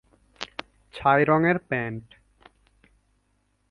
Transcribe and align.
ছাই 0.93 1.21
রঙের 1.25 1.57
প্যান্ট। 1.59 2.05